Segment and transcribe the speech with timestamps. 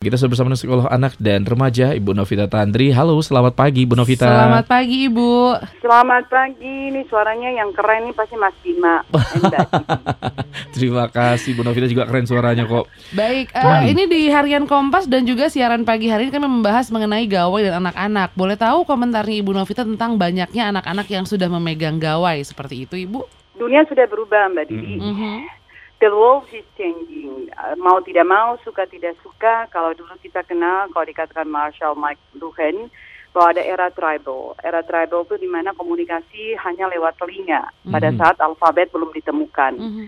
[0.00, 2.88] Kita sudah bersama psikolog anak dan remaja Ibu Novita Tandri.
[2.88, 4.24] Halo, selamat pagi Ibu Novita.
[4.24, 5.60] Selamat pagi Ibu.
[5.76, 9.04] Selamat pagi, ini suaranya yang keren nih pasti Mas Bima.
[10.72, 12.88] Terima kasih Bu Novita juga keren suaranya kok.
[13.12, 17.28] Baik, uh, ini di Harian Kompas dan juga siaran pagi hari ini kami membahas mengenai
[17.28, 18.32] gawai dan anak-anak.
[18.32, 23.20] Boleh tahu komentarnya Ibu Novita tentang banyaknya anak-anak yang sudah memegang gawai seperti itu Ibu?
[23.60, 24.96] Dunia sudah berubah Mbak Didi.
[24.96, 25.59] Mm -hmm.
[26.00, 27.52] The world is changing.
[27.52, 29.68] Uh, mau tidak mau, suka tidak suka.
[29.68, 32.88] Kalau dulu kita kenal, kalau dikatakan Marshall McLuhan,
[33.36, 34.56] bahwa ada era tribal.
[34.64, 38.18] Era tribal itu di mana komunikasi hanya lewat telinga pada Mhm.
[38.18, 39.72] saat alfabet belum ditemukan.
[39.76, 40.04] Mhm.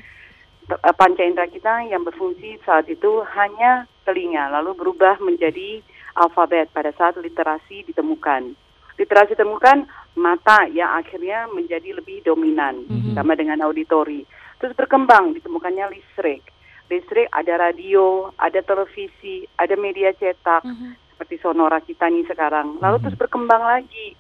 [0.73, 5.85] Uh, Panca indera kita yang berfungsi saat itu hanya telinga, lalu berubah menjadi
[6.17, 8.57] alfabet pada saat literasi ditemukan.
[8.97, 13.13] Literasi ditemukan, mata yang akhirnya menjadi lebih dominan, Mhm.
[13.13, 14.25] sama dengan auditori.
[14.63, 16.47] Terus berkembang, ditemukannya listrik.
[16.87, 20.95] Listrik ada radio, ada televisi, ada media cetak, Mhm.
[21.11, 22.79] seperti Sonora kita nih sekarang.
[22.79, 23.03] Lalu Mhm.
[23.03, 24.15] terus berkembang lagi.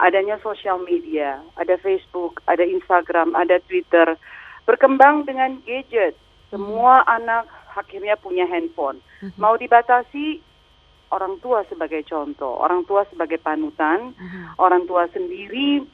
[0.00, 4.16] Adanya sosial media, ada Facebook, ada Instagram, ada Twitter.
[4.64, 6.16] Berkembang dengan gadget.
[6.48, 7.44] Semua anak
[7.76, 9.04] akhirnya punya handphone.
[9.20, 9.36] Mhm.
[9.36, 10.40] Mau dibatasi
[11.12, 14.56] orang tua sebagai contoh, orang tua sebagai panutan, Mhm.
[14.56, 15.84] orang tua sendiri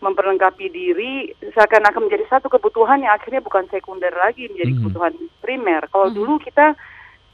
[0.00, 1.12] memperlengkapi diri
[1.52, 4.78] seakan-akan menjadi satu kebutuhan yang akhirnya bukan sekunder lagi menjadi Mhm.
[4.80, 5.82] kebutuhan primer.
[5.88, 6.16] Kalau Mhm.
[6.16, 6.72] dulu kita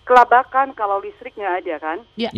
[0.03, 1.99] kelabakan kalau listrik nggak ada kan?
[2.15, 2.31] Ya,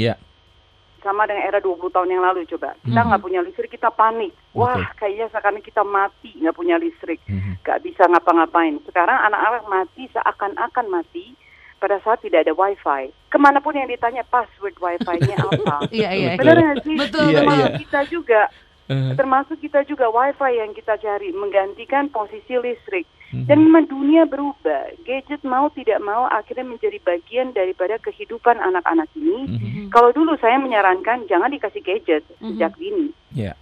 [0.98, 2.74] sama dengan era 20 tahun yang lalu coba.
[2.82, 3.06] Kita Mhm.
[3.08, 4.34] nggak punya listrik, kita panik.
[4.52, 4.98] Wah, Oke.
[5.00, 7.62] kayaknya seakan kita mati nggak punya listrik, Mhm.
[7.64, 8.76] nggak bisa ngapa-ngapain.
[8.84, 11.32] Sekarang anak-anak mati seakan-akan mati
[11.78, 13.14] pada saat tidak ada wifi.
[13.30, 15.86] Ke mana pun yang ditanya password wifi-nya apa.
[15.88, 16.28] Iya iya.
[16.34, 16.40] Betul.
[16.42, 16.96] Benar nggak sih?
[16.98, 17.78] Betul, Iya, Termasuk iya.
[17.78, 18.40] kita juga,
[18.88, 23.04] Eh, termasuk kita juga wifi yang kita cari menggantikan posisi listrik.
[23.28, 23.44] mhm.
[23.44, 24.88] Dan memang dunia berubah.
[25.04, 29.44] Gadget mau tidak mau akhirnya menjadi bagian daripada kehidupan anak-anak ini.
[29.44, 29.60] Mhm.
[29.60, 29.84] Mhm.
[29.92, 32.56] Kalau dulu saya menyarankan jangan dikasih gadget Mhm.
[32.56, 33.12] sejak dini.
[33.36, 33.52] Ya.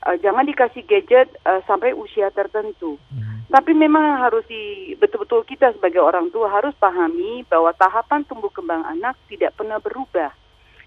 [0.00, 2.96] Uh, jangan dikasih gadget uh, sampai usia tertentu.
[3.12, 3.52] Mhm.
[3.52, 8.80] Tapi memang harus di betul-betul kita sebagai orang tua harus pahami bahwa tahapan tumbuh kembang
[8.88, 10.32] anak tidak pernah berubah.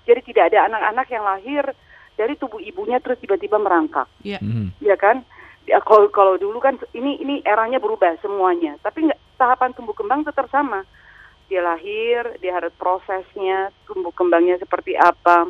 [0.09, 1.64] Jadi tidak ada anak-anak yang lahir
[2.13, 4.38] dari tubuh ibunya terus tiba-tiba merangkak, Iya.
[4.40, 4.78] Mhm.
[4.79, 5.25] ya kan?
[5.63, 8.75] Ya, kalau kalau dulu kan ini ini eranya berubah semuanya.
[8.79, 10.84] Tapi nggak tahapan tumbuh kembang tetap sama.
[11.47, 15.47] Dia lahir, dia harus prosesnya tumbuh kembangnya seperti apa.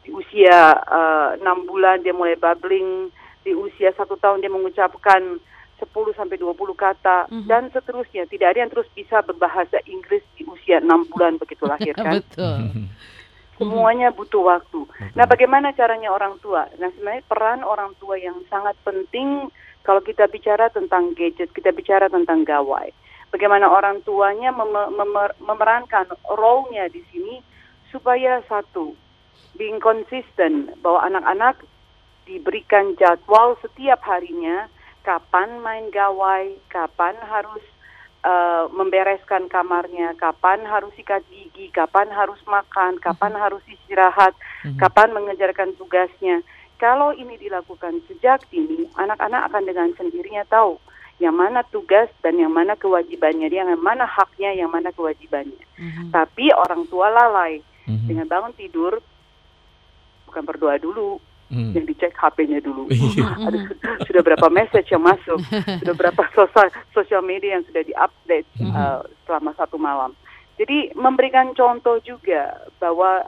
[0.00, 3.10] Di usia eh, enam bulan dia mulai babbling,
[3.42, 5.42] di usia satu tahun dia mengucapkan
[5.78, 7.46] 10 sampai 20 kata Mhm.
[7.46, 8.24] dan seterusnya.
[8.24, 12.14] Tidak ada yang terus bisa berbahasa Inggris di usia enam bulan begitu lahir kan.
[12.14, 12.58] Betul.
[13.58, 14.86] Semuanya butuh waktu.
[15.18, 16.70] Nah, bagaimana caranya orang tua?
[16.78, 19.50] Nah, sebenarnya peran orang tua yang sangat penting
[19.82, 22.94] kalau kita bicara tentang gadget, kita bicara tentang gawai.
[23.34, 27.42] Bagaimana orang tuanya mem- mem- memerankan role-nya di sini
[27.90, 28.94] supaya satu,
[29.58, 31.60] being consistent bahwa anak-anak
[32.24, 34.68] diberikan jadwal setiap harinya
[35.02, 37.64] kapan main gawai, kapan harus
[38.24, 44.34] uh, membereskan kamarnya, kapan harus sikat gigi, kapan harus makan, kapan harus istirahat,
[44.64, 44.78] Mhm.
[44.78, 46.42] kapan mengejarkan tugasnya.
[46.78, 50.78] Kalau ini dilakukan sejak dini, anak-anak akan dengan sendirinya tahu
[51.18, 55.66] yang mana tugas dan yang mana kewajibannya, dia, yang mana haknya, yang mana kewajibannya.
[55.74, 56.14] Mhm.
[56.14, 57.58] Tapi orang tua lalai
[57.90, 58.06] Mhm.
[58.06, 59.02] dengan bangun tidur
[60.30, 61.18] bukan berdoa dulu,
[61.48, 61.72] Mhm.
[61.74, 62.88] yang dicek HP-nya dulu.
[62.92, 63.24] Iya.
[63.48, 63.58] Ada
[64.08, 65.40] sudah berapa message yang masuk,
[65.80, 68.72] sudah berapa sosial sosial media yang sudah diupdate Mhm.
[68.72, 70.12] uh, selama satu malam.
[70.58, 73.24] Jadi memberikan contoh juga bahwa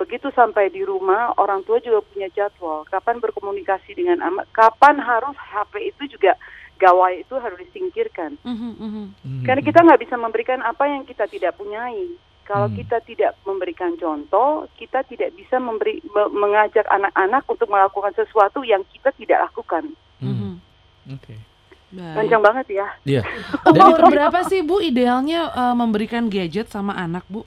[0.00, 5.36] begitu sampai di rumah orang tua juga punya jadwal kapan berkomunikasi dengan anak, kapan harus
[5.36, 6.34] HP itu juga
[6.80, 8.40] gawai itu harus disingkirkan.
[8.40, 8.72] Mhm.
[8.80, 9.04] Mhm.
[9.44, 12.16] Karena kita nggak bisa memberikan apa yang kita tidak punyai.
[12.50, 12.74] Kalau Hmm.
[12.74, 18.82] kita tidak memberikan contoh, kita tidak bisa memberi me- mengajak anak-anak untuk melakukan sesuatu yang
[18.90, 19.94] kita tidak lakukan.
[20.18, 20.26] Mhm.
[20.26, 20.52] Mhm.
[21.14, 21.34] Oke.
[21.90, 22.16] Baik.
[22.16, 22.86] Panjang banget ya.
[23.04, 23.22] Iya.
[23.70, 27.46] Umur berapa sih Bu idealnya eh, memberikan gadget sama anak Bu?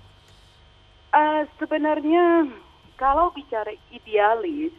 [1.12, 2.48] Eh, sebenarnya
[2.96, 4.72] kalau bicara idealis,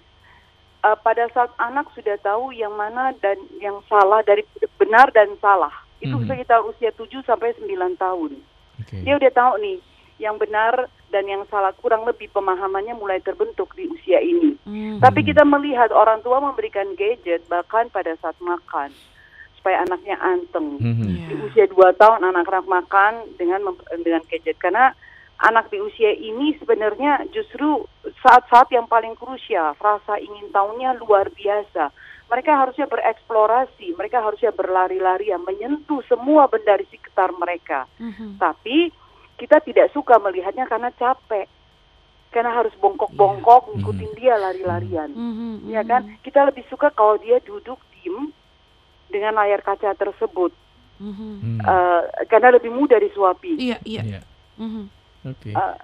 [0.81, 4.41] eh, pada saat anak sudah tahu yang mana dan yang salah dari
[4.75, 6.27] benar dan salah, itu Mhm.
[6.27, 8.41] sekitar usia 7 sampai 9 tahun.
[8.81, 9.01] Oke.
[9.01, 9.77] Dia udah tahu nih
[10.19, 14.59] yang benar dan yang salah kurang lebih pemahamannya mulai terbentuk di usia ini.
[14.67, 14.99] Mhm.
[14.99, 18.91] Tapi kita melihat orang tua memberikan gadget bahkan pada saat makan
[19.59, 20.77] supaya anaknya anteng.
[20.77, 21.07] Mhm.
[21.07, 21.27] Iya.
[21.31, 24.93] Di usia 2 tahun anak-anak makan dengan mem- dengan gadget karena
[25.43, 27.87] anak di usia ini sebenarnya justru
[28.23, 31.91] saat-saat yang paling krusial, rasa ingin tahunya luar biasa.
[32.25, 37.85] Mereka harusnya bereksplorasi, mereka harusnya berlari-lari, menyentuh semua benda di sekitar mereka.
[38.01, 38.41] Mhm.
[38.41, 38.91] Tapi
[39.35, 41.47] kita tidak suka melihatnya karena capek.
[42.31, 43.73] karena harus bongkok-bongkok Iya.
[43.73, 45.07] ngikutin dia lari-larian.
[45.09, 46.19] Mhm, Ya kan?
[46.19, 48.35] Kita lebih suka kalau dia duduk diem
[49.07, 50.51] dengan layar kaca tersebut
[50.97, 51.31] Mhm.
[51.39, 51.59] Hmm.
[51.61, 53.55] Eh, karena lebih mudah disuapi.
[53.55, 54.03] Iya, iya.
[54.03, 54.21] Iya.
[54.57, 54.85] Mhm.
[55.25, 55.51] Oke.
[55.51, 55.75] Eh,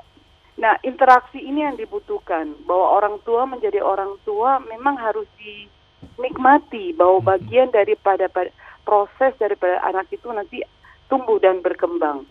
[0.56, 7.22] nah, interaksi ini yang dibutuhkan bahwa orang tua menjadi orang tua memang harus dinikmati bahwa
[7.28, 8.50] bagian daripada pa-
[8.82, 10.66] proses daripada anak itu nanti
[11.06, 12.26] tumbuh dan berkembang.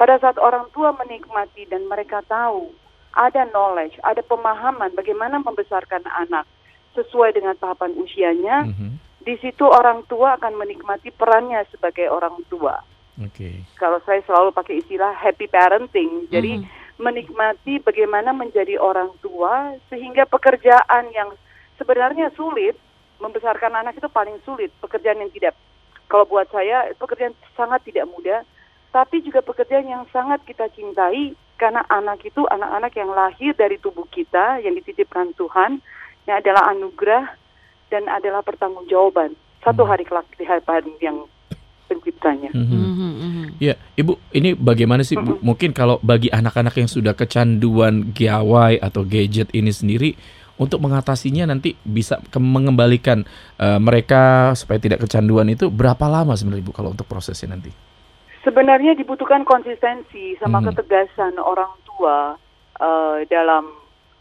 [0.00, 2.72] Pada saat orang tua menikmati dan mereka tahu
[3.12, 6.48] ada knowledge, ada pemahaman bagaimana membesarkan anak
[6.96, 8.96] sesuai dengan tahapan usianya, Mhm.
[9.28, 12.80] di situ orang tua akan menikmati perannya sebagai orang tua.
[13.20, 13.60] Oke.
[13.76, 16.96] Kalau saya selalu pakai istilah happy parenting, jadi Mhm.
[16.96, 21.28] menikmati bagaimana menjadi orang tua sehingga pekerjaan yang
[21.76, 22.72] sebenarnya sulit
[23.20, 25.52] membesarkan anak itu paling sulit pekerjaan yang tidak
[26.08, 28.40] kalau buat saya pekerjaan sangat tidak mudah
[28.90, 34.08] tapi juga pekerjaan yang sangat kita cintai karena anak itu anak-anak yang lahir dari tubuh
[34.08, 35.78] kita yang dititipkan Tuhan
[36.26, 37.36] yang adalah anugerah
[37.90, 39.90] dan adalah pertanggungjawaban satu Hmm.
[39.92, 41.16] hari kelak di hadapan yang
[41.84, 42.54] penciptanya.
[42.54, 43.46] Mhm, mhm.
[43.58, 45.42] Ya, Ibu, ini bagaimana sih Bu?
[45.42, 50.14] Mungkin kalau bagi anak-anak yang sudah kecanduan gawai atau gadget ini sendiri
[50.54, 53.26] untuk mengatasinya nanti bisa ke- mengembalikan
[53.58, 57.89] eh, mereka supaya tidak kecanduan itu berapa lama sebenarnya Ibu kalau untuk prosesnya nanti?
[58.40, 60.72] Sebenarnya dibutuhkan konsistensi sama Mhm.
[60.72, 62.40] ketegasan orang tua
[62.80, 63.68] eh, dalam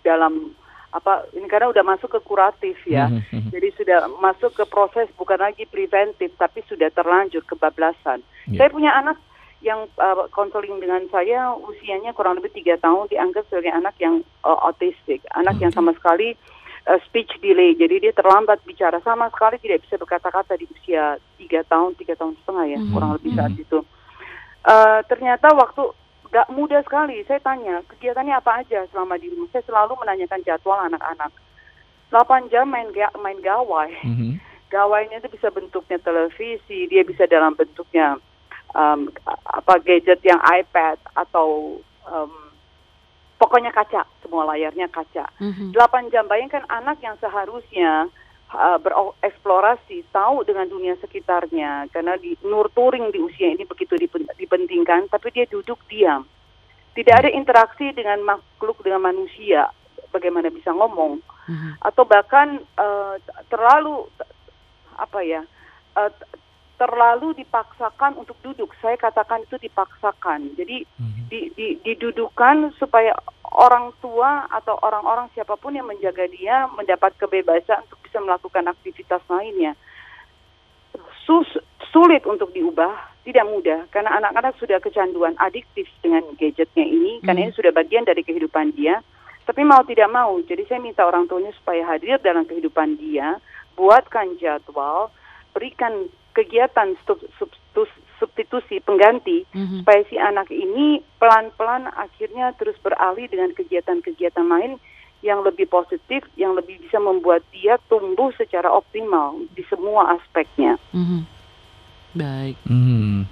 [0.03, 0.51] dalam
[0.91, 3.07] apa ini karena udah masuk ke kuratif ya.
[3.07, 3.49] Mhm, mhm.
[3.55, 8.19] Jadi sudah masuk ke proses bukan lagi preventif tapi sudah terlanjur kebablasan.
[8.51, 8.57] Ya.
[8.59, 9.15] Saya punya anak
[9.63, 14.59] yang uh, konseling dengan saya usianya kurang lebih tiga tahun dianggap sebagai anak yang uh,
[14.65, 16.35] autistik, anak yang sama sekali
[16.87, 17.75] uh, speech delay.
[17.75, 22.35] Jadi dia terlambat bicara sama sekali tidak bisa berkata-kata di usia tiga tahun, tiga tahun
[22.43, 22.91] setengah ya Mhm.
[22.91, 23.63] kurang lebih saat Mhm.
[23.63, 23.79] itu.
[24.69, 25.81] Uh, ternyata waktu
[26.29, 27.25] gak mudah sekali.
[27.25, 29.49] Saya tanya kegiatannya apa aja selama di rumah.
[29.49, 31.33] Saya selalu menanyakan jadwal anak-anak.
[32.09, 34.37] 8 jam main ga- main gawai Mhm.
[34.73, 38.17] gawainya itu bisa bentuknya televisi, dia bisa dalam bentuknya
[38.73, 39.09] um,
[39.45, 42.33] apa gadget yang iPad atau um,
[43.37, 45.25] pokoknya kaca, semua layarnya kaca.
[45.41, 45.73] Mhm.
[45.73, 48.09] 8 jam bayangkan anak yang seharusnya
[48.53, 55.09] uh, bereksplorasi, tahu dengan dunia sekitarnya karena di nurturing di usia ini begitu dipen- dipentingkan,
[55.09, 56.25] tapi dia duduk diam.
[56.93, 59.69] Tidak ada interaksi dengan makhluk dengan manusia,
[60.11, 61.81] bagaimana bisa ngomong Mhm.
[61.81, 63.15] atau bahkan eh,
[63.49, 64.05] terlalu
[65.01, 65.41] apa ya
[65.97, 66.11] eh,
[66.79, 68.71] terlalu dipaksakan untuk duduk.
[68.79, 70.55] Saya katakan itu dipaksakan.
[70.55, 71.27] Jadi Mhm.
[71.27, 73.11] di, di, didudukan supaya
[73.51, 79.19] orang tua atau orang-orang siapa pun yang menjaga dia mendapat kebebasan untuk bisa melakukan aktivitas
[79.27, 79.75] lainnya.
[81.27, 81.61] Sus-
[81.91, 82.95] sulit untuk diubah,
[83.27, 87.47] tidak mudah karena anak-anak sudah kecanduan adiktif dengan gadgetnya ini karena Hmm.
[87.51, 89.03] ini sudah bagian dari kehidupan dia.
[89.45, 93.41] Tapi mau tidak mau, jadi saya minta orang tuanya supaya hadir dalam kehidupan dia,
[93.73, 95.09] buatkan jadwal,
[95.57, 96.95] berikan kegiatan
[98.19, 99.81] substitusi pengganti Mhm.
[99.81, 104.77] supaya si anak ini pelan-pelan akhirnya terus beralih dengan kegiatan-kegiatan lain
[105.19, 110.79] yang lebih positif, yang lebih bisa membuat dia tumbuh secara optimal di semua aspeknya.
[110.95, 111.27] Mhm.
[112.15, 112.55] Baik.
[112.65, 113.27] Hmm.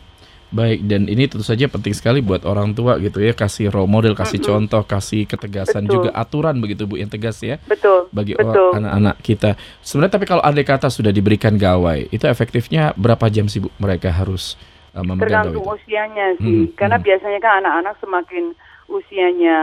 [0.47, 4.15] Baik, dan ini tentu saja penting sekali buat orang tua gitu ya, kasih role model,
[4.15, 4.47] kasih Mm-mm.
[4.47, 5.93] contoh, kasih ketegasan Betul.
[5.99, 8.07] juga aturan begitu Bu yang tegas ya Betul.
[8.15, 8.71] bagi Betul.
[8.79, 9.59] anak-anak kita.
[9.83, 14.07] Sebenarnya tapi kalau andai kata sudah diberikan gawai, itu efektifnya berapa jam sih Bu mereka
[14.07, 14.55] harus
[14.95, 15.83] uh, memegang Tergantung gawai itu?
[15.83, 17.05] usianya sih, Hmm, karena hmm.
[17.11, 18.43] biasanya kan anak-anak semakin
[18.87, 19.57] usianya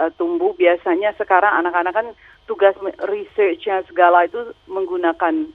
[0.00, 2.06] uh, tumbuh, biasanya sekarang anak-anak kan
[2.48, 2.72] tugas
[3.04, 4.40] researchnya segala itu
[4.72, 5.52] menggunakan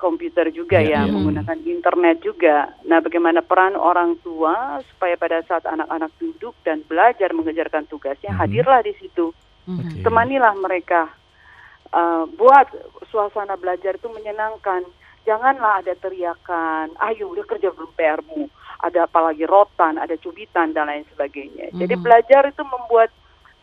[0.00, 1.12] komputer juga Iya, ya, iya.
[1.12, 2.72] menggunakan internet juga.
[2.88, 8.38] Nah, bagaimana peran orang tua supaya pada saat anak-anak duduk dan belajar mengejarkan tugasnya, Mhm.
[8.40, 9.36] hadirlah di situ,
[9.68, 9.78] Mhm.
[9.78, 10.00] Oke.
[10.02, 11.12] temanilah mereka,
[11.90, 12.70] Uh, buat
[13.10, 14.86] suasana belajar itu menyenangkan.
[15.26, 18.46] Janganlah ada teriakan, ayo udah kerja belum PR-mu,
[18.78, 21.74] ada apalagi rotan, ada cubitan dan lain sebagainya.
[21.74, 22.02] Jadi Mhm.
[22.06, 23.10] belajar itu membuat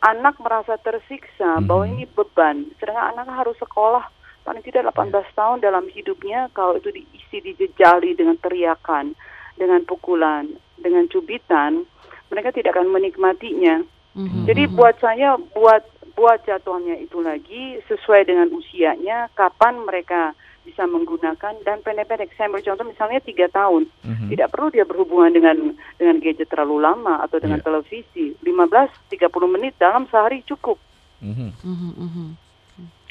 [0.03, 1.93] anak merasa tersiksa bahwa Mhm.
[1.95, 2.57] ini beban.
[2.75, 4.11] Sedangkan anak harus sekolah
[4.47, 9.11] paling tidak 18 tahun dalam hidupnya kalau itu diisi dijejali dengan teriakan,
[9.59, 10.47] dengan pukulan,
[10.79, 11.83] dengan cubitan,
[12.31, 13.83] mereka tidak akan menikmatinya.
[14.15, 14.47] Mhm.
[14.47, 14.73] Jadi Mhm.
[14.79, 15.83] buat saya buat
[16.15, 20.33] buat jadwalnya itu lagi sesuai dengan usianya, kapan mereka
[20.65, 22.33] bisa menggunakan dan pendek-pendek.
[22.33, 24.27] Saya ambil contoh misalnya tiga tahun, Mhm.
[24.33, 27.67] tidak perlu dia berhubungan dengan dengan gadget terlalu lama atau dengan Iya.
[27.67, 28.33] televisi.
[28.41, 30.79] 15-30 menit dalam sehari cukup.
[31.21, 31.51] Mhm.
[31.61, 32.46] Mhm.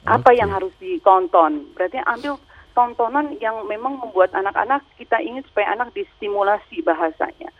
[0.06, 1.66] Apa yang harus ditonton?
[1.74, 2.38] Berarti ambil
[2.78, 7.50] tontonan yang memang membuat anak-anak kita ingin supaya anak distimulasi bahasanya.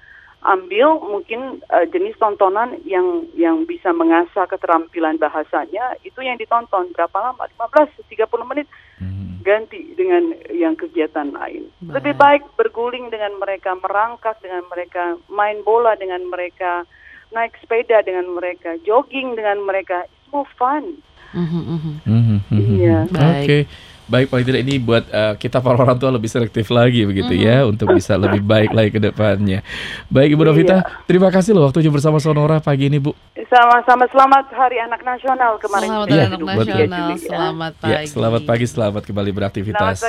[0.47, 7.19] ambil mungkin uh, jenis tontonan yang yang bisa mengasah keterampilan bahasanya itu yang ditonton berapa
[7.19, 9.45] lama 15 30 menit Hmm.
[9.45, 11.69] ganti dengan yang kegiatan lain.
[11.85, 11.93] Baik.
[12.01, 16.89] Lebih baik berguling dengan mereka, merangkak dengan mereka, main bola dengan mereka,
[17.37, 20.09] naik sepeda dengan mereka, jogging dengan mereka.
[20.27, 20.99] It's more fun.
[21.31, 21.93] Mhm, mhm.
[22.03, 22.75] Mhm, mhm.
[22.75, 22.99] Iya.
[23.07, 23.59] Oke.
[24.07, 27.67] Baik paling tidak ini buat uh, kita para orang tua lebih selektif lagi begitu ya
[27.67, 29.67] untuk bisa lebih baik lagi ke depannya.
[30.07, 30.79] Baik Ibu Novita,
[31.11, 33.11] terima kasih loh waktunya bersama Sonora pagi ini Bu.
[33.47, 35.91] Sama-sama selamat Hari Anak Nasional kemarin.
[35.91, 36.47] Selamat kita Iya, Anak betul.
[36.47, 37.19] Nasional, Iya.
[37.19, 38.07] selamat Ya, pagi.
[38.07, 39.83] selamat pagi, selamat kembali Selamat beraktivitas.
[39.91, 40.05] pagi.